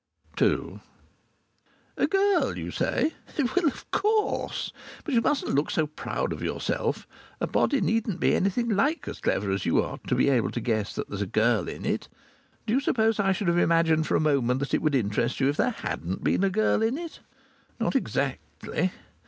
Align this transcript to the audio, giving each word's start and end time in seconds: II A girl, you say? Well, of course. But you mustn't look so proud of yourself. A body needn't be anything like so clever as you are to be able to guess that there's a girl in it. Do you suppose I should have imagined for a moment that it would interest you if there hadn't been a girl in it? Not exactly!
II 0.41 0.79
A 1.95 2.07
girl, 2.07 2.57
you 2.57 2.71
say? 2.71 3.13
Well, 3.37 3.67
of 3.67 3.91
course. 3.91 4.73
But 5.03 5.13
you 5.13 5.21
mustn't 5.21 5.53
look 5.53 5.69
so 5.69 5.85
proud 5.85 6.33
of 6.33 6.41
yourself. 6.41 7.05
A 7.39 7.45
body 7.45 7.81
needn't 7.81 8.19
be 8.19 8.33
anything 8.35 8.67
like 8.69 9.05
so 9.05 9.13
clever 9.21 9.51
as 9.51 9.63
you 9.63 9.79
are 9.83 9.99
to 10.07 10.15
be 10.15 10.27
able 10.29 10.49
to 10.53 10.59
guess 10.59 10.95
that 10.95 11.07
there's 11.09 11.21
a 11.21 11.27
girl 11.27 11.67
in 11.67 11.85
it. 11.85 12.09
Do 12.65 12.73
you 12.73 12.79
suppose 12.79 13.19
I 13.19 13.31
should 13.31 13.47
have 13.47 13.59
imagined 13.59 14.07
for 14.07 14.15
a 14.15 14.19
moment 14.19 14.59
that 14.61 14.73
it 14.73 14.81
would 14.81 14.95
interest 14.95 15.39
you 15.39 15.49
if 15.49 15.57
there 15.57 15.69
hadn't 15.69 16.23
been 16.23 16.43
a 16.43 16.49
girl 16.49 16.81
in 16.81 16.97
it? 16.97 17.19
Not 17.79 17.95
exactly! 17.95 18.91